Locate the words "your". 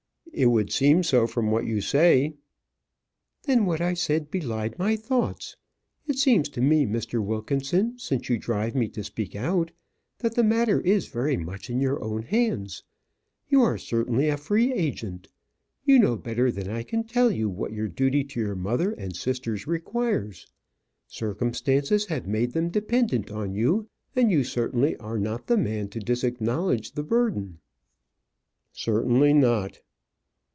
11.81-12.01, 17.73-17.89, 18.39-18.55